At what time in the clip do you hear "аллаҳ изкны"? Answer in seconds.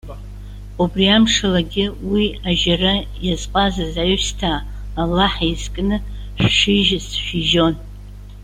5.01-5.97